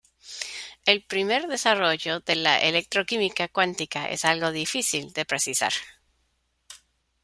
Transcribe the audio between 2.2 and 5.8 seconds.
de la electroquímica cuántica es algo difícil de precisar.